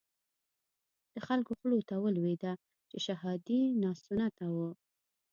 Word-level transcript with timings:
د 1.13 1.15
خلکو 1.27 1.51
خولو 1.59 1.79
ته 1.89 1.95
ولويده 2.03 2.53
چې 2.89 2.97
شهادي 3.05 3.61
ناسنته 3.83 4.45
وو. 4.55 4.69